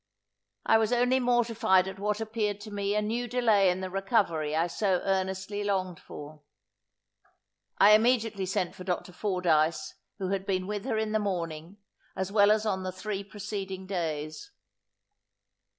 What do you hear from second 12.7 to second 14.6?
the three preceding days.